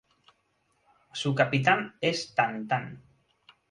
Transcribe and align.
Su 1.13 1.35
capital 1.35 1.93
es 2.01 2.33
Tan-Tan. 2.33 3.03